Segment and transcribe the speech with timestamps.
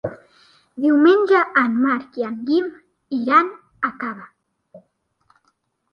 [0.85, 2.71] Diumenge en Marc i en Guim
[3.19, 3.55] iran
[3.91, 4.29] a Cava.